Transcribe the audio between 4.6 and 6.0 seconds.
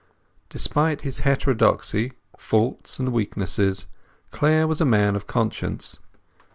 was a man with a conscience.